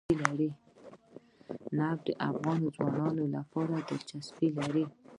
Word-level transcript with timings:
نفت 1.77 2.01
د 2.07 2.09
افغان 2.29 2.61
ځوانانو 2.75 3.23
لپاره 3.35 3.75
دلچسپي 3.87 4.47
لري. 4.57 4.85